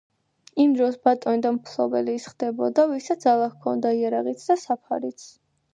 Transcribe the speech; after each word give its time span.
იმ 0.63 0.71
დროს 0.77 0.95
ბატონი 1.07 1.43
და 1.47 1.51
მფლობელი 1.57 2.15
ის 2.21 2.27
ხდებოდა, 2.31 2.89
ვისაც 2.95 3.25
ძალა 3.29 3.53
ჰქონდა, 3.55 3.97
იარაღიც 4.03 4.49
და 4.51 4.63
საფარიც. 4.69 5.33